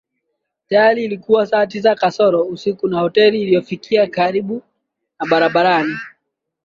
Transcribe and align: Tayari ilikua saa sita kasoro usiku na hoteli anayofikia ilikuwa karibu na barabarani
Tayari 0.69 1.03
ilikua 1.03 1.45
saa 1.45 1.69
sita 1.69 1.95
kasoro 1.95 2.41
usiku 2.43 2.87
na 2.87 2.99
hoteli 2.99 3.41
anayofikia 3.47 4.03
ilikuwa 4.03 4.25
karibu 4.25 4.61
na 5.19 5.27
barabarani 5.29 5.95